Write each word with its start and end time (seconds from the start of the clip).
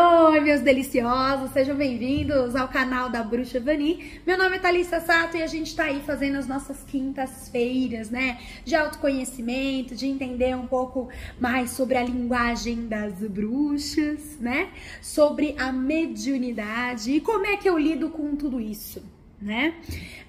Oi, 0.00 0.38
meus 0.38 0.60
deliciosos, 0.60 1.50
sejam 1.50 1.74
bem-vindos 1.74 2.54
ao 2.54 2.68
canal 2.68 3.08
da 3.10 3.20
Bruxa 3.20 3.58
Vani. 3.58 4.20
Meu 4.24 4.38
nome 4.38 4.54
é 4.54 4.58
Thalissa 4.60 5.00
Sato 5.00 5.36
e 5.36 5.42
a 5.42 5.46
gente 5.48 5.74
tá 5.74 5.86
aí 5.86 6.00
fazendo 6.06 6.38
as 6.38 6.46
nossas 6.46 6.84
quintas-feiras, 6.84 8.08
né? 8.08 8.38
De 8.64 8.76
autoconhecimento, 8.76 9.96
de 9.96 10.06
entender 10.06 10.54
um 10.54 10.68
pouco 10.68 11.08
mais 11.40 11.72
sobre 11.72 11.96
a 11.96 12.04
linguagem 12.04 12.86
das 12.86 13.14
bruxas, 13.14 14.38
né? 14.38 14.70
Sobre 15.02 15.56
a 15.58 15.72
mediunidade 15.72 17.10
e 17.10 17.20
como 17.20 17.46
é 17.46 17.56
que 17.56 17.68
eu 17.68 17.76
lido 17.76 18.08
com 18.08 18.36
tudo 18.36 18.60
isso, 18.60 19.04
né? 19.42 19.74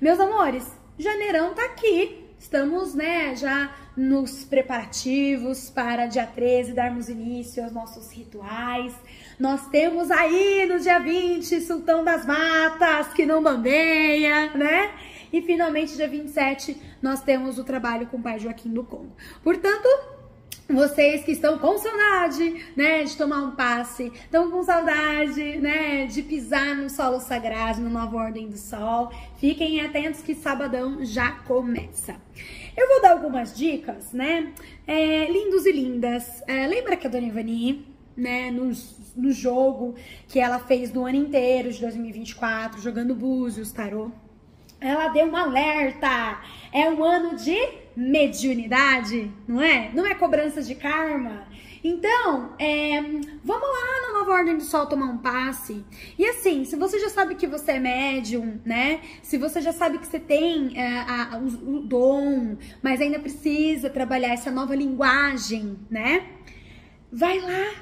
Meus 0.02 0.20
amores, 0.20 0.66
janeirão 0.98 1.54
tá 1.54 1.64
aqui, 1.66 2.28
Estamos, 2.40 2.96
né, 2.96 3.36
já 3.36 3.76
nos 3.98 4.46
preparativos 4.46 5.70
para 5.70 6.06
dia 6.06 6.26
13 6.26 6.72
darmos 6.72 7.10
início 7.10 7.62
aos 7.62 7.74
nossos 7.74 8.12
rituais. 8.14 8.96
Nós 9.40 9.66
temos 9.68 10.12
aí 10.12 10.66
no 10.66 10.82
dia 10.82 11.00
20 11.00 11.62
Sultão 11.62 12.04
das 12.04 12.26
Matas, 12.26 13.14
que 13.14 13.26
não 13.26 13.42
bambeia, 13.42 14.52
né? 14.54 14.92
E 15.32 15.42
finalmente, 15.42 15.96
dia 15.96 16.10
27, 16.10 16.76
nós 17.02 17.22
temos 17.22 17.58
o 17.58 17.64
trabalho 17.64 18.06
com 18.08 18.18
o 18.18 18.22
pai 18.22 18.38
Joaquim 18.38 18.70
do 18.70 18.84
Congo. 18.84 19.16
Portanto, 19.42 19.88
vocês 20.68 21.24
que 21.24 21.32
estão 21.32 21.58
com 21.58 21.78
saudade, 21.78 22.66
né, 22.76 23.06
de 23.06 23.16
tomar 23.16 23.38
um 23.44 23.52
passe, 23.52 24.12
estão 24.14 24.52
com 24.52 24.62
saudade, 24.62 25.58
né, 25.58 26.06
de 26.06 26.22
pisar 26.22 26.76
no 26.76 26.90
solo 26.90 27.22
sagrado, 27.22 27.80
na 27.80 27.90
nova 27.90 28.18
ordem 28.18 28.50
do 28.50 28.58
sol, 28.58 29.10
fiquem 29.38 29.80
atentos 29.80 30.22
que 30.22 30.36
sabadão 30.36 31.06
já 31.06 31.32
começa. 31.32 32.18
Eu 32.76 32.90
vou 32.90 33.02
dar 33.02 33.12
algumas 33.12 33.56
dicas, 33.56 34.12
né, 34.12 34.52
é, 34.86 35.32
lindos 35.32 35.66
e 35.66 35.72
lindas. 35.72 36.44
É, 36.46 36.68
lembra 36.68 36.98
que 36.98 37.08
a 37.08 37.10
Dona 37.10 37.28
Ivani, 37.28 37.88
né, 38.20 38.52
no, 38.52 38.72
no 39.16 39.32
jogo 39.32 39.96
que 40.28 40.40
ela 40.40 40.60
fez 40.60 40.94
no 40.94 41.06
ano 41.06 41.18
inteiro 41.18 41.72
de 41.72 41.82
2024, 41.82 42.82
jogando 42.82 43.16
búzios, 43.16 43.72
tarô, 43.72 44.12
ela 44.80 45.10
deu 45.10 45.26
um 45.26 45.36
alerta. 45.36 46.42
É 46.72 46.90
um 46.90 47.04
ano 47.04 47.36
de 47.36 47.58
mediunidade, 47.96 49.32
não 49.48 49.62
é? 49.62 49.92
Não 49.94 50.06
é 50.06 50.16
cobrança 50.16 50.62
de 50.62 50.76
karma. 50.76 51.48
Então, 51.84 52.56
é, 52.60 53.02
vamos 53.44 53.68
lá 53.68 54.08
na 54.08 54.20
Nova 54.20 54.32
Ordem 54.32 54.58
do 54.58 54.64
Sol 54.64 54.86
tomar 54.86 55.06
um 55.06 55.18
passe. 55.18 55.84
E 56.18 56.26
assim, 56.26 56.66
se 56.66 56.76
você 56.76 57.00
já 57.00 57.10
sabe 57.10 57.36
que 57.36 57.48
você 57.48 57.74
é 57.74 57.80
médium, 57.80 58.60
né? 58.66 59.02
Se 59.22 59.38
você 59.38 59.62
já 59.62 59.72
sabe 59.72 59.98
que 59.98 60.08
você 60.08 60.20
tem 60.20 60.78
é, 60.78 61.00
a, 61.00 61.38
o, 61.38 61.78
o 61.78 61.80
dom, 61.80 62.58
mas 62.82 63.00
ainda 63.00 63.20
precisa 63.20 63.90
trabalhar 63.90 64.30
essa 64.30 64.52
nova 64.52 64.76
linguagem, 64.76 65.80
né? 65.90 66.28
Vai 67.12 67.40
lá, 67.40 67.74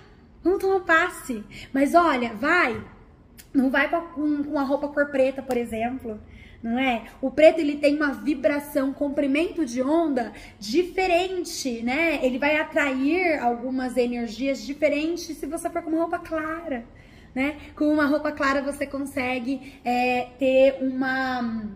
tomar 0.60 0.76
um 0.76 0.82
passe. 0.82 1.44
Mas 1.74 1.94
olha, 1.96 2.34
vai, 2.34 2.82
não 3.54 3.70
vai 3.70 3.90
com, 3.90 4.44
com 4.44 4.60
a 4.60 4.64
roupa 4.64 4.88
cor 4.88 5.08
preta, 5.08 5.42
por 5.42 5.58
exemplo 5.58 6.20
não 6.62 6.78
é? 6.80 7.04
O 7.22 7.30
preto 7.30 7.60
ele 7.60 7.78
tem 7.78 7.96
uma 7.96 8.12
vibração, 8.12 8.94
comprimento 8.94 9.66
de 9.66 9.82
onda 9.82 10.34
diferente, 10.60 11.82
né? 11.84 12.20
Ele 12.24 12.38
vai 12.38 12.58
atrair 12.58 13.40
algumas 13.40 13.96
energias 13.96 14.62
diferentes 14.66 15.38
se 15.38 15.46
você 15.46 15.70
for 15.70 15.82
com 15.82 15.92
uma 15.92 16.02
roupa 16.02 16.20
clara, 16.20 16.86
né? 17.34 17.58
Com 17.76 17.86
uma 17.86 18.06
roupa 18.06 18.32
clara 18.32 18.62
você 18.62 18.86
consegue 18.86 19.80
é, 19.86 20.30
ter 20.40 20.78
uma 20.82 21.70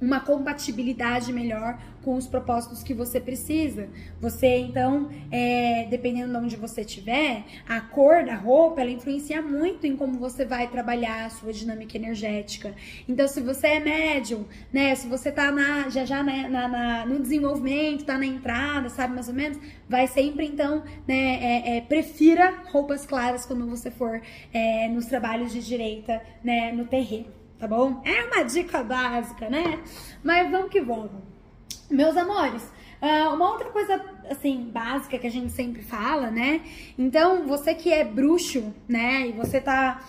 uma 0.00 0.18
compatibilidade 0.18 1.32
melhor 1.32 1.78
com 2.02 2.16
os 2.16 2.26
propósitos 2.26 2.82
que 2.82 2.92
você 2.92 3.20
precisa. 3.20 3.88
Você, 4.20 4.58
então, 4.58 5.08
é, 5.30 5.86
dependendo 5.88 6.32
de 6.32 6.36
onde 6.36 6.56
você 6.56 6.80
estiver, 6.80 7.44
a 7.68 7.80
cor 7.80 8.24
da 8.24 8.34
roupa, 8.34 8.80
ela 8.80 8.90
influencia 8.90 9.40
muito 9.40 9.86
em 9.86 9.96
como 9.96 10.18
você 10.18 10.44
vai 10.44 10.68
trabalhar 10.68 11.26
a 11.26 11.30
sua 11.30 11.52
dinâmica 11.52 11.96
energética. 11.96 12.74
Então, 13.08 13.28
se 13.28 13.40
você 13.40 13.68
é 13.68 13.80
médium, 13.80 14.44
né, 14.72 14.92
se 14.96 15.06
você 15.06 15.30
tá 15.30 15.52
na, 15.52 15.88
já 15.88 16.04
já 16.04 16.22
né, 16.22 16.48
na, 16.48 16.66
na, 16.66 17.06
no 17.06 17.20
desenvolvimento, 17.20 18.04
tá 18.04 18.18
na 18.18 18.26
entrada, 18.26 18.88
sabe, 18.88 19.14
mais 19.14 19.28
ou 19.28 19.34
menos, 19.34 19.58
vai 19.88 20.08
sempre, 20.08 20.46
então, 20.46 20.82
né, 21.06 21.38
é, 21.40 21.76
é, 21.76 21.80
prefira 21.80 22.62
roupas 22.72 23.06
claras 23.06 23.46
quando 23.46 23.66
você 23.68 23.90
for 23.90 24.20
é, 24.52 24.88
nos 24.88 25.06
trabalhos 25.06 25.52
de 25.52 25.64
direita, 25.64 26.20
né, 26.42 26.72
no 26.72 26.86
terreno 26.86 27.41
tá 27.62 27.68
bom? 27.68 28.02
É 28.04 28.24
uma 28.24 28.42
dica 28.42 28.82
básica, 28.82 29.48
né? 29.48 29.78
Mas 30.20 30.50
vamos 30.50 30.68
que 30.68 30.80
vamos. 30.80 31.12
Meus 31.88 32.16
amores, 32.16 32.60
uh, 33.00 33.32
uma 33.32 33.52
outra 33.52 33.70
coisa, 33.70 34.04
assim, 34.28 34.68
básica 34.68 35.16
que 35.16 35.28
a 35.28 35.30
gente 35.30 35.52
sempre 35.52 35.80
fala, 35.80 36.28
né? 36.28 36.62
Então, 36.98 37.46
você 37.46 37.72
que 37.72 37.92
é 37.92 38.02
bruxo, 38.02 38.74
né? 38.88 39.28
E 39.28 39.32
você 39.32 39.60
tá 39.60 40.02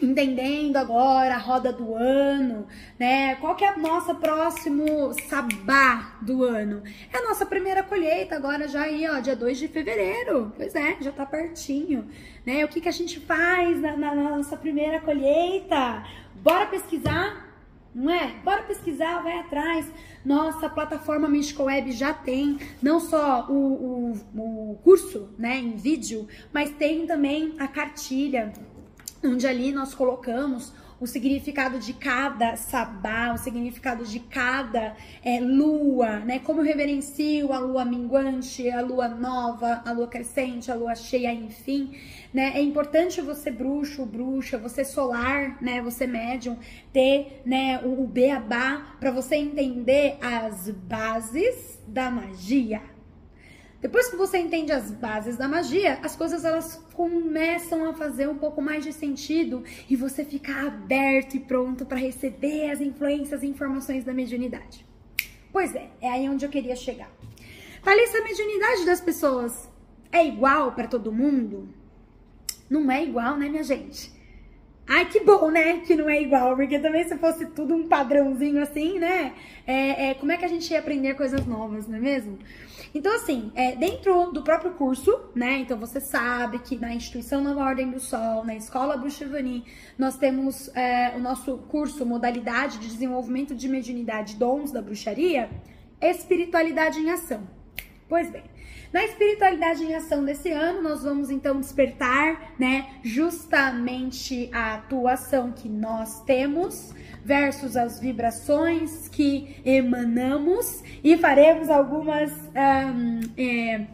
entendendo 0.00 0.76
agora 0.76 1.34
a 1.34 1.38
roda 1.38 1.72
do 1.72 1.94
ano, 1.94 2.66
né? 2.98 3.34
Qual 3.36 3.54
que 3.56 3.64
é 3.64 3.72
o 3.72 3.78
nosso 3.78 4.14
próximo 4.14 5.12
sabá 5.28 6.18
do 6.22 6.44
ano? 6.44 6.82
É 7.12 7.18
a 7.18 7.22
nossa 7.22 7.44
primeira 7.44 7.82
colheita 7.82 8.36
agora 8.36 8.68
já 8.68 8.82
aí, 8.82 9.08
ó, 9.08 9.18
dia 9.18 9.34
2 9.34 9.58
de 9.58 9.68
fevereiro. 9.68 10.52
Pois 10.56 10.74
é, 10.74 10.96
já 11.00 11.10
tá 11.10 11.26
pertinho, 11.26 12.08
né? 12.46 12.64
O 12.64 12.68
que 12.68 12.80
que 12.80 12.88
a 12.88 12.92
gente 12.92 13.18
faz 13.20 13.80
na, 13.80 13.96
na, 13.96 14.14
nossa 14.14 14.56
primeira 14.56 15.00
colheita? 15.00 16.04
Bora 16.36 16.66
pesquisar? 16.66 17.46
Não 17.94 18.12
é? 18.12 18.34
Bora 18.44 18.62
pesquisar, 18.62 19.22
vai 19.22 19.38
atrás. 19.38 19.90
Nossa 20.24 20.68
plataforma 20.68 21.28
Místico 21.28 21.64
Web 21.64 21.90
já 21.90 22.12
tem 22.12 22.58
não 22.80 23.00
só 23.00 23.46
o, 23.48 24.12
o, 24.34 24.72
o 24.72 24.78
curso 24.84 25.30
né, 25.36 25.58
em 25.58 25.74
vídeo, 25.76 26.28
mas 26.52 26.70
tem 26.70 27.06
também 27.06 27.56
a 27.58 27.66
cartilha 27.66 28.52
onde 29.24 29.46
ali 29.46 29.72
nós 29.72 29.94
colocamos 29.94 30.72
o 31.00 31.06
significado 31.06 31.78
de 31.78 31.92
cada 31.92 32.56
sabá, 32.56 33.32
o 33.32 33.38
significado 33.38 34.04
de 34.04 34.18
cada 34.18 34.96
é, 35.24 35.38
lua, 35.38 36.18
né? 36.20 36.40
Como 36.40 36.60
eu 36.60 36.64
reverencio 36.64 37.52
a 37.52 37.58
lua 37.58 37.84
minguante, 37.84 38.68
a 38.68 38.80
lua 38.80 39.08
nova, 39.08 39.82
a 39.84 39.92
lua 39.92 40.08
crescente, 40.08 40.70
a 40.70 40.74
lua 40.74 40.96
cheia, 40.96 41.32
enfim, 41.32 41.96
né? 42.34 42.52
É 42.54 42.60
importante 42.60 43.20
você 43.20 43.50
bruxo, 43.50 44.04
bruxa, 44.04 44.58
você 44.58 44.84
solar, 44.84 45.62
né? 45.62 45.80
Você 45.82 46.06
médium, 46.06 46.56
ter, 46.92 47.42
né, 47.44 47.80
o, 47.84 48.02
o 48.02 48.06
beabá 48.06 48.96
para 48.98 49.12
você 49.12 49.36
entender 49.36 50.16
as 50.20 50.68
bases 50.70 51.78
da 51.86 52.10
magia. 52.10 52.97
Depois 53.80 54.08
que 54.08 54.16
você 54.16 54.38
entende 54.38 54.72
as 54.72 54.90
bases 54.90 55.36
da 55.36 55.46
magia, 55.46 56.00
as 56.02 56.16
coisas 56.16 56.44
elas 56.44 56.84
começam 56.94 57.88
a 57.88 57.94
fazer 57.94 58.28
um 58.28 58.36
pouco 58.36 58.60
mais 58.60 58.82
de 58.82 58.92
sentido 58.92 59.62
e 59.88 59.94
você 59.94 60.24
fica 60.24 60.66
aberto 60.66 61.36
e 61.36 61.40
pronto 61.40 61.86
para 61.86 61.96
receber 61.96 62.70
as 62.70 62.80
influências 62.80 63.42
e 63.44 63.46
informações 63.46 64.02
da 64.02 64.12
mediunidade. 64.12 64.84
Pois 65.52 65.76
é, 65.76 65.90
é 66.00 66.10
aí 66.10 66.28
onde 66.28 66.44
eu 66.44 66.50
queria 66.50 66.74
chegar. 66.74 67.10
Thalissa, 67.84 68.18
a 68.18 68.24
mediunidade 68.24 68.84
das 68.84 69.00
pessoas 69.00 69.68
é 70.10 70.26
igual 70.26 70.72
para 70.72 70.88
todo 70.88 71.12
mundo? 71.12 71.68
Não 72.68 72.90
é 72.90 73.04
igual, 73.04 73.36
né, 73.36 73.48
minha 73.48 73.62
gente? 73.62 74.17
Ai, 74.88 75.04
que 75.04 75.20
bom, 75.20 75.50
né? 75.50 75.80
Que 75.80 75.94
não 75.94 76.08
é 76.08 76.22
igual, 76.22 76.56
porque 76.56 76.78
também 76.78 77.06
se 77.06 77.14
fosse 77.18 77.44
tudo 77.44 77.74
um 77.74 77.86
padrãozinho 77.86 78.62
assim, 78.62 78.98
né? 78.98 79.34
É, 79.66 80.10
é, 80.10 80.14
como 80.14 80.32
é 80.32 80.38
que 80.38 80.46
a 80.46 80.48
gente 80.48 80.70
ia 80.72 80.78
aprender 80.78 81.14
coisas 81.14 81.44
novas, 81.44 81.86
não 81.86 81.98
é 81.98 82.00
mesmo? 82.00 82.38
Então, 82.94 83.14
assim, 83.14 83.52
é, 83.54 83.76
dentro 83.76 84.32
do 84.32 84.42
próprio 84.42 84.70
curso, 84.72 85.14
né? 85.34 85.58
Então, 85.58 85.78
você 85.78 86.00
sabe 86.00 86.58
que 86.60 86.74
na 86.74 86.94
Instituição 86.94 87.42
Nova 87.42 87.64
Ordem 87.64 87.90
do 87.90 88.00
Sol, 88.00 88.46
na 88.46 88.56
Escola 88.56 88.96
Bruxevani, 88.96 89.62
nós 89.98 90.16
temos 90.16 90.74
é, 90.74 91.12
o 91.14 91.18
nosso 91.18 91.58
curso, 91.68 92.06
modalidade 92.06 92.78
de 92.78 92.88
desenvolvimento 92.88 93.54
de 93.54 93.68
mediunidade, 93.68 94.36
dons 94.36 94.72
da 94.72 94.80
bruxaria, 94.80 95.50
espiritualidade 96.00 96.98
em 96.98 97.10
ação. 97.10 97.46
Pois 98.08 98.30
bem, 98.30 98.44
na 98.92 99.04
espiritualidade 99.04 99.84
em 99.84 99.94
ação 99.94 100.24
desse 100.24 100.50
ano, 100.50 100.82
nós 100.82 101.02
vamos 101.02 101.30
então 101.30 101.60
despertar, 101.60 102.54
né, 102.58 102.88
justamente 103.02 104.48
a 104.52 104.74
atuação 104.74 105.52
que 105.52 105.68
nós 105.68 106.22
temos 106.22 106.94
versus 107.24 107.76
as 107.76 108.00
vibrações 108.00 109.08
que 109.08 109.60
emanamos 109.64 110.82
e 111.04 111.16
faremos 111.18 111.68
algumas 111.68 112.32
um, 112.32 113.20
é, 113.36 113.86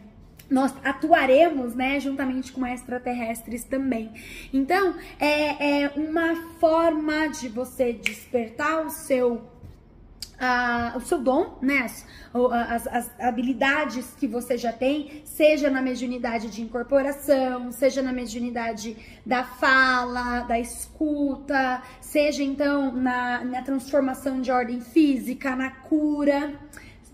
nós 0.49 0.73
atuaremos, 0.83 1.75
né, 1.75 1.99
juntamente 1.99 2.51
com 2.51 2.65
extraterrestres 2.65 3.63
também. 3.63 4.11
Então, 4.53 4.95
é, 5.19 5.83
é 5.83 5.91
uma 5.95 6.35
forma 6.59 7.27
de 7.27 7.49
você 7.49 7.91
despertar 7.93 8.85
o 8.85 8.89
seu 8.89 9.41
o 10.95 10.99
seu 11.01 11.19
dom, 11.19 11.57
né? 11.61 11.85
As, 12.69 12.87
as, 12.87 13.11
habilidades 13.19 14.13
que 14.19 14.27
você 14.27 14.57
já 14.57 14.71
tem, 14.71 15.21
seja 15.23 15.69
na 15.69 15.81
mediunidade 15.81 16.49
de 16.49 16.61
incorporação, 16.61 17.71
seja 17.71 18.01
na 18.01 18.11
mediunidade 18.11 18.97
da 19.25 19.43
fala, 19.43 20.41
da 20.41 20.59
escuta, 20.59 21.81
seja 22.01 22.43
então 22.43 22.91
na, 22.91 23.43
na 23.43 23.61
transformação 23.61 24.41
de 24.41 24.51
ordem 24.51 24.81
física, 24.81 25.55
na 25.55 25.69
cura. 25.69 26.59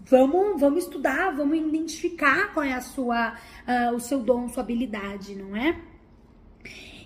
Vamos, 0.05 0.59
vamos 0.59 0.83
estudar, 0.83 1.31
vamos 1.31 1.57
identificar 1.57 2.53
qual 2.53 2.65
é 2.65 2.73
a 2.73 2.81
sua, 2.81 3.33
uh, 3.33 3.95
o 3.95 3.99
seu 3.99 4.19
dom, 4.19 4.49
sua 4.49 4.63
habilidade, 4.63 5.35
não 5.35 5.55
é? 5.55 5.79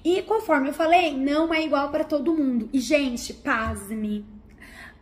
E 0.04 0.22
conforme 0.22 0.70
eu 0.70 0.74
falei, 0.74 1.18
não 1.18 1.54
é 1.54 1.64
igual 1.64 1.90
para 1.90 2.04
todo 2.04 2.34
mundo. 2.34 2.70
E 2.72 2.80
gente, 2.80 3.34
pasme. 3.34 4.26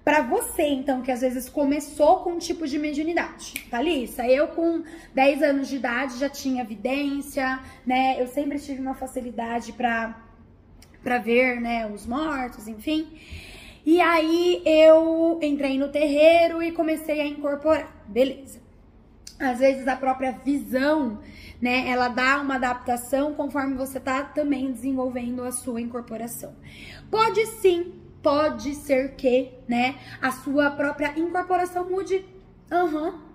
Para 0.04 0.22
você, 0.22 0.64
então, 0.64 1.02
que 1.02 1.12
às 1.12 1.22
vezes 1.22 1.48
começou 1.48 2.18
com 2.18 2.32
um 2.32 2.38
tipo 2.38 2.68
de 2.68 2.78
mediunidade, 2.78 3.66
Thalissa, 3.70 4.28
eu 4.28 4.50
com 4.50 4.84
10 5.16 5.42
anos 5.42 5.70
de 5.70 5.78
idade 5.78 6.20
já 6.20 6.28
tinha 6.28 6.62
evidência, 6.62 7.60
né? 7.86 8.22
Eu 8.22 8.28
sempre 8.28 8.60
tive 8.60 8.82
uma 8.82 8.96
facilidade 8.96 9.72
para 9.72 10.22
para 11.02 11.18
ver, 11.18 11.60
né, 11.60 11.86
os 11.86 12.06
mortos, 12.06 12.66
enfim. 12.66 13.08
E 13.86 14.00
aí 14.00 14.62
eu 14.66 15.38
entrei 15.42 15.78
no 15.78 15.90
terreiro 15.90 16.64
e 16.64 16.72
comecei 16.72 17.20
a 17.20 17.26
incorporar. 17.26 18.06
Beleza. 18.08 18.62
Às 19.38 19.60
vezes 19.60 19.86
a 19.86 19.98
própria 19.98 20.32
visão, 20.32 21.20
né, 21.62 21.90
ela 21.90 22.08
dá 22.08 22.40
uma 22.40 22.56
adaptação 22.56 23.34
conforme 23.34 23.76
você 23.76 24.00
tá 24.00 24.24
também 24.24 24.72
desenvolvendo 24.72 25.44
a 25.44 25.52
sua 25.52 25.82
incorporação. 25.82 26.56
Pode 27.12 27.46
sim, 27.48 27.94
pode 28.24 28.74
ser 28.76 29.16
que, 29.16 29.52
né, 29.68 29.96
a 30.22 30.32
sua 30.32 30.72
própria 30.72 31.14
incorporação 31.20 31.88
mude. 31.88 32.26
Aham. 32.72 33.10
Uhum. 33.10 33.34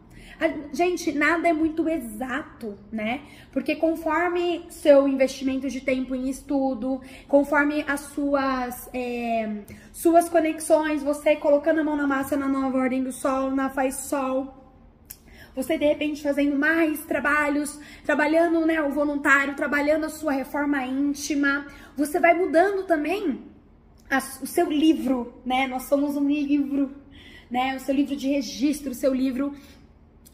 Gente, 0.73 1.11
nada 1.11 1.49
é 1.49 1.53
muito 1.53 1.89
exato, 1.89 2.79
né? 2.93 3.23
Porque 3.53 3.75
conforme 3.75 4.67
seu 4.71 5.09
investimento 5.09 5.69
de 5.69 5.81
tempo 5.81 6.15
em 6.15 6.29
estudo, 6.29 7.01
conforme 7.27 7.85
as 7.89 8.01
suas, 8.01 8.89
é, 8.95 9.63
suas 9.93 10.29
conexões, 10.29 11.03
você 11.03 11.35
colocando 11.35 11.81
a 11.81 11.85
mão 11.85 11.97
na 11.97 12.07
massa 12.07 12.37
na 12.37 12.47
nova 12.47 12.79
ordem 12.79 13.03
do 13.03 13.11
sol, 13.11 13.51
na 13.51 13.69
faz 13.69 13.97
sol, 13.97 14.55
você 15.57 15.77
de 15.77 15.87
repente 15.87 16.23
fazendo 16.23 16.57
mais 16.57 17.05
trabalhos, 17.05 17.81
trabalhando 18.05 18.65
né, 18.65 18.81
o 18.81 18.91
voluntário, 18.91 19.57
trabalhando 19.57 20.05
a 20.05 20.09
sua 20.09 20.31
reforma 20.31 20.85
íntima, 20.85 21.67
você 21.97 22.21
vai 22.21 22.33
mudando 22.33 22.87
também 22.87 23.58
a, 24.11 24.19
o 24.43 24.47
seu 24.47 24.71
livro, 24.71 25.35
né? 25.45 25.67
Nós 25.67 25.85
somos 25.85 26.17
um 26.17 26.29
livro, 26.29 26.91
né? 27.51 27.77
O 27.77 27.81
seu 27.81 27.95
livro 27.95 28.17
de 28.17 28.29
registro, 28.29 28.93
o 28.93 28.95
seu 28.95 29.15
livro 29.15 29.55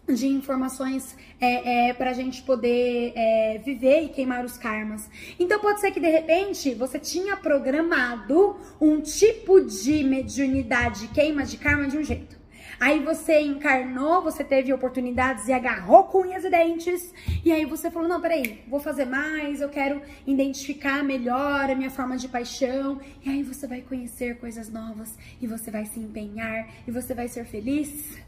de 0.06 0.26
informações 0.26 1.16
é, 1.40 1.88
é, 1.88 1.94
para 1.94 2.10
a 2.10 2.12
gente 2.12 2.42
poder 2.42 3.12
é, 3.16 3.58
viver 3.64 4.02
e 4.02 4.08
queimar 4.08 4.44
os 4.44 4.58
karmas. 4.58 5.08
Então 5.38 5.58
pode 5.60 5.80
ser 5.80 5.90
que 5.92 6.00
de 6.00 6.08
repente 6.08 6.74
você 6.74 6.98
tinha 6.98 7.36
programado 7.36 8.56
um 8.80 9.00
tipo 9.00 9.62
de 9.62 10.04
mediunidade, 10.04 11.08
queima 11.08 11.44
de 11.44 11.56
karma 11.56 11.88
de 11.88 11.96
um 11.96 12.04
jeito. 12.04 12.43
Aí 12.84 13.02
você 13.02 13.40
encarnou, 13.40 14.20
você 14.20 14.44
teve 14.44 14.70
oportunidades 14.70 15.48
e 15.48 15.54
agarrou 15.54 16.04
com 16.04 16.18
unhas 16.18 16.44
e 16.44 16.50
dentes. 16.50 17.14
E 17.42 17.50
aí 17.50 17.64
você 17.64 17.90
falou: 17.90 18.06
não, 18.06 18.20
peraí, 18.20 18.62
vou 18.68 18.78
fazer 18.78 19.06
mais, 19.06 19.62
eu 19.62 19.70
quero 19.70 20.02
identificar 20.26 21.02
melhor 21.02 21.70
a 21.70 21.74
minha 21.74 21.90
forma 21.90 22.18
de 22.18 22.28
paixão. 22.28 23.00
E 23.24 23.30
aí 23.30 23.42
você 23.42 23.66
vai 23.66 23.80
conhecer 23.80 24.36
coisas 24.36 24.68
novas 24.68 25.16
e 25.40 25.46
você 25.46 25.70
vai 25.70 25.86
se 25.86 25.98
empenhar 25.98 26.68
e 26.86 26.90
você 26.90 27.14
vai 27.14 27.26
ser 27.26 27.46
feliz. 27.46 28.18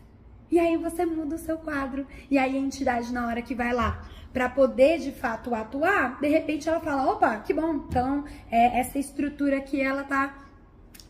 E 0.50 0.58
aí 0.58 0.78
você 0.78 1.04
muda 1.04 1.34
o 1.34 1.38
seu 1.38 1.58
quadro. 1.58 2.06
E 2.30 2.38
aí 2.38 2.56
a 2.56 2.58
entidade, 2.58 3.12
na 3.12 3.26
hora 3.26 3.42
que 3.42 3.54
vai 3.54 3.74
lá 3.74 4.08
para 4.32 4.48
poder 4.48 5.00
de 5.00 5.12
fato 5.12 5.54
atuar, 5.54 6.18
de 6.18 6.28
repente 6.28 6.66
ela 6.66 6.80
fala: 6.80 7.12
opa, 7.12 7.36
que 7.40 7.52
bom, 7.52 7.74
então 7.74 8.24
é, 8.50 8.80
essa 8.80 8.98
estrutura 8.98 9.58
aqui 9.58 9.82
ela 9.82 10.02
tá 10.02 10.45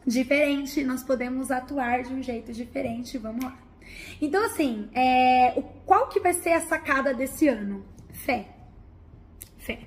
diferente, 0.06 0.84
nós 0.84 1.02
podemos 1.02 1.50
atuar 1.50 2.02
de 2.02 2.12
um 2.12 2.22
jeito 2.22 2.52
diferente, 2.52 3.18
vamos 3.18 3.44
lá. 3.44 3.58
Então, 4.20 4.44
assim, 4.44 4.88
é, 4.94 5.52
o, 5.56 5.62
qual 5.62 6.08
que 6.08 6.20
vai 6.20 6.32
ser 6.32 6.52
a 6.52 6.60
sacada 6.60 7.12
desse 7.12 7.48
ano? 7.48 7.84
Fé. 8.12 8.48
Fé. 9.58 9.80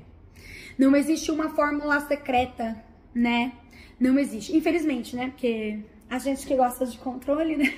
Não 0.78 0.96
existe 0.96 1.32
uma 1.32 1.50
fórmula 1.50 2.00
secreta, 2.02 2.84
né? 3.14 3.54
Não 4.00 4.20
existe. 4.20 4.56
Infelizmente, 4.56 5.16
né? 5.16 5.30
Porque 5.30 5.80
a 6.10 6.18
gente 6.20 6.46
que 6.46 6.56
gosta 6.56 6.86
de 6.86 6.98
controle, 6.98 7.56
né? 7.56 7.74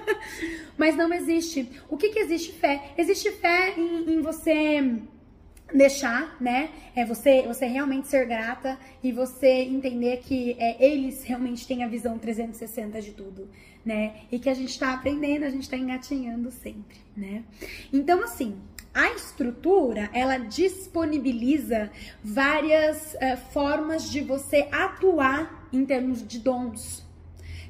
Mas 0.78 0.96
não 0.96 1.12
existe. 1.12 1.68
O 1.88 1.96
que, 1.96 2.10
que 2.10 2.18
existe 2.18 2.52
fé? 2.52 2.92
Existe 2.96 3.30
fé 3.32 3.74
em, 3.76 4.14
em 4.14 4.20
você 4.20 5.02
deixar, 5.72 6.36
né? 6.40 6.70
É 6.94 7.04
você, 7.04 7.42
você 7.42 7.66
realmente 7.66 8.08
ser 8.08 8.26
grata 8.26 8.78
e 9.02 9.10
você 9.12 9.62
entender 9.62 10.18
que 10.18 10.56
é, 10.58 10.84
eles 10.84 11.24
realmente 11.24 11.66
têm 11.66 11.82
a 11.82 11.88
visão 11.88 12.18
360 12.18 13.00
de 13.02 13.12
tudo, 13.12 13.48
né? 13.84 14.14
E 14.30 14.38
que 14.38 14.48
a 14.48 14.54
gente 14.54 14.78
tá 14.78 14.94
aprendendo, 14.94 15.44
a 15.44 15.50
gente 15.50 15.68
tá 15.68 15.76
engatinhando 15.76 16.50
sempre, 16.50 16.98
né? 17.16 17.42
Então, 17.92 18.22
assim, 18.22 18.56
a 18.94 19.10
estrutura, 19.12 20.08
ela 20.12 20.38
disponibiliza 20.38 21.90
várias 22.24 23.14
uh, 23.14 23.36
formas 23.52 24.10
de 24.10 24.22
você 24.22 24.68
atuar 24.72 25.68
em 25.72 25.84
termos 25.84 26.26
de 26.26 26.38
dons, 26.38 27.05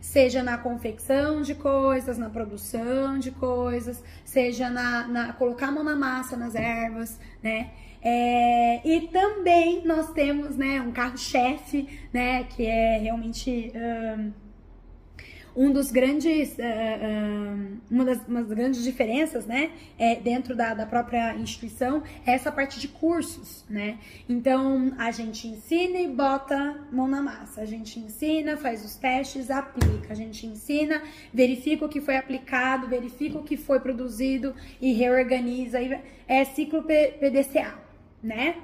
seja 0.07 0.41
na 0.41 0.57
confecção 0.57 1.43
de 1.43 1.55
coisas, 1.55 2.17
na 2.17 2.31
produção 2.31 3.19
de 3.19 3.33
coisas, 3.33 4.03
seja 4.25 4.71
na, 4.71 5.09
na 5.09 5.33
colocar 5.33 5.69
a 5.69 5.73
mão 5.73 5.83
na 5.83 5.97
massa, 5.97 6.37
nas 6.37 6.55
ervas, 6.55 7.19
né? 7.43 7.71
É, 8.01 8.89
e 8.89 9.09
também 9.09 9.85
nós 9.85 10.13
temos, 10.13 10.57
né, 10.57 10.81
um 10.81 10.93
carro-chefe, 10.93 11.89
né, 12.13 12.45
que 12.45 12.65
é 12.65 12.99
realmente 12.99 13.73
um, 13.75 14.33
um 15.57 15.73
dos 15.73 15.91
grandes, 15.91 16.53
uh, 16.53 17.81
uma, 17.91 18.05
das, 18.05 18.19
uma 18.29 18.43
das 18.43 18.51
grandes 18.51 18.85
diferenças, 18.85 19.47
né, 19.47 19.71
é, 19.99 20.15
dentro 20.17 20.55
da, 20.55 20.75
da 20.75 20.85
própria 20.85 21.35
instituição 21.37 22.03
é 22.27 22.33
essa 22.33 22.53
parte 22.53 22.79
de 22.79 22.89
cursos, 22.89 23.65
né. 23.69 23.99
Então 24.29 24.93
a 24.99 25.11
gente 25.11 25.49
ensina 25.49 25.99
e 25.99 26.09
bota 26.09 26.77
mão 26.93 27.09
na 27.09 27.23
massa, 27.23 27.63
a 27.63 27.67
gente 27.67 27.99
ensina, 27.99 28.57
faz 28.57 28.85
os 28.85 28.97
testes, 28.97 29.51
aplica, 29.51 30.13
a 30.13 30.17
gente 30.17 30.47
ensina, 30.47 31.03
verifica 31.33 31.87
o 31.87 31.89
que 31.89 32.01
foi 32.01 32.17
aplicado, 32.17 32.87
verifica 32.87 33.39
o 33.39 33.43
que 33.43 33.57
foi 33.57 33.81
produzido 33.81 34.55
e 34.81 34.93
reorganiza. 34.93 35.79
É 36.29 36.45
ciclo 36.45 36.83
PDCA, 36.83 37.79
né? 38.23 38.57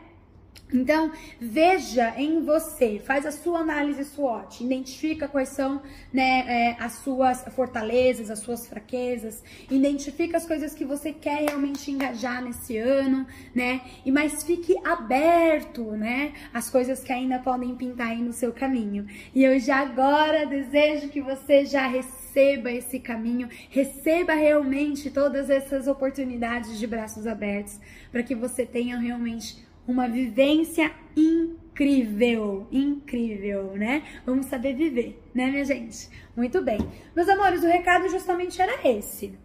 Então, 0.73 1.13
veja 1.39 2.15
em 2.17 2.43
você, 2.43 2.99
faz 2.99 3.27
a 3.27 3.31
sua 3.31 3.59
análise 3.59 4.05
SWOT, 4.05 4.65
identifica 4.65 5.29
quais 5.29 5.51
são 5.51 5.83
né, 6.11 6.45
é, 6.49 6.77
as 6.81 6.95
suas 6.95 7.45
fortalezas, 7.55 8.31
as 8.31 8.39
suas 8.39 8.67
fraquezas, 8.67 9.45
identifica 9.71 10.39
as 10.39 10.47
coisas 10.47 10.75
que 10.75 10.85
você 10.85 11.13
quer 11.13 11.43
realmente 11.43 11.91
engajar 11.91 12.43
nesse 12.43 12.79
ano, 12.79 13.27
né? 13.55 13.83
E 14.05 14.11
mas 14.11 14.43
fique 14.45 14.75
aberto, 14.83 15.83
né? 15.93 16.33
As 16.55 16.71
coisas 16.71 17.05
que 17.05 17.13
ainda 17.13 17.39
podem 17.39 17.75
pintar 17.77 18.09
aí 18.09 18.23
no 18.23 18.33
seu 18.33 18.53
caminho. 18.53 19.07
E 19.35 19.45
eu 19.45 19.59
já 19.61 19.81
agora 19.81 20.47
desejo 20.47 21.11
que 21.11 21.21
você 21.21 21.67
já 21.67 21.87
receba 21.87 22.71
esse 22.71 22.99
caminho, 22.99 23.49
receba 23.69 24.33
realmente 24.33 25.11
todas 25.11 25.51
essas 25.51 25.87
oportunidades 25.87 26.79
de 26.79 26.87
braços 26.87 27.27
abertos, 27.27 27.79
para 28.11 28.23
que 28.23 28.35
você 28.35 28.65
tenha 28.65 28.99
realmente 28.99 29.71
uma 29.87 30.09
vivência 30.09 30.93
incrível, 31.17 32.67
incrível, 32.71 33.73
né? 33.75 34.03
Vamos 34.25 34.47
saber 34.47 34.75
viver, 34.75 35.23
né, 35.35 35.51
minha 35.51 35.65
gente? 35.65 36.09
Muito 36.37 36.63
bem. 36.63 36.79
Meus 37.15 37.29
amores, 37.29 37.63
o 37.63 37.67
recado 37.67 38.09
justamente 38.09 38.61
era 38.61 38.89
esse. 38.89 39.39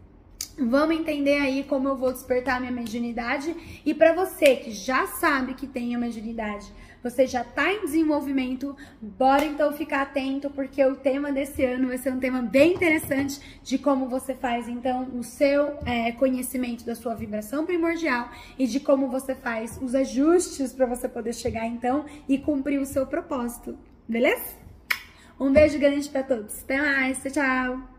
Vamos 0.59 0.97
entender 0.97 1.39
aí 1.39 1.63
como 1.63 1.87
eu 1.87 1.95
vou 1.95 2.11
despertar 2.11 2.59
minha 2.59 2.71
mediunidade. 2.71 3.55
E 3.85 3.93
para 3.93 4.13
você 4.13 4.55
que 4.55 4.71
já 4.71 5.05
sabe 5.05 5.53
que 5.53 5.67
tem 5.67 5.95
a 5.95 5.99
mediunidade, 5.99 6.65
você 7.09 7.25
já 7.25 7.41
está 7.41 7.71
em 7.71 7.81
desenvolvimento, 7.81 8.75
bora 9.01 9.45
então 9.45 9.71
ficar 9.73 10.01
atento, 10.01 10.49
porque 10.49 10.83
o 10.83 10.95
tema 10.95 11.31
desse 11.31 11.63
ano 11.63 11.87
vai 11.87 11.97
ser 11.97 12.11
um 12.11 12.19
tema 12.19 12.41
bem 12.41 12.73
interessante 12.73 13.39
de 13.63 13.77
como 13.77 14.07
você 14.07 14.33
faz 14.33 14.67
então 14.67 15.09
o 15.13 15.23
seu 15.23 15.77
é, 15.85 16.11
conhecimento 16.11 16.85
da 16.85 16.95
sua 16.95 17.15
vibração 17.15 17.65
primordial 17.65 18.29
e 18.57 18.67
de 18.67 18.79
como 18.79 19.09
você 19.09 19.33
faz 19.33 19.79
os 19.81 19.95
ajustes 19.95 20.73
para 20.73 20.85
você 20.85 21.07
poder 21.07 21.33
chegar 21.33 21.65
então 21.65 22.05
e 22.27 22.37
cumprir 22.37 22.79
o 22.79 22.85
seu 22.85 23.05
propósito, 23.05 23.77
beleza? 24.07 24.55
Um 25.39 25.53
beijo 25.53 25.77
grande 25.77 26.09
para 26.09 26.23
todos. 26.23 26.63
Até 26.63 26.77
mais, 26.81 27.21
tchau, 27.21 27.31
tchau. 27.31 27.96